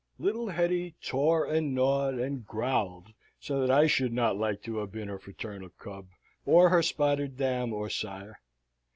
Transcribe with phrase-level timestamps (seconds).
[0.17, 4.91] Little Hetty tore and gnawed, and growled, so that I should not like to have
[4.91, 6.07] been her fraternal cub,
[6.43, 8.39] or her spotted dam or sire.